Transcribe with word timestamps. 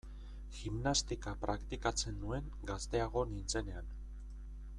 Gimnastika 0.59 1.33
praktikatzen 1.43 2.17
nuen 2.23 2.49
gazteago 2.71 3.27
nintzenean. 3.35 3.97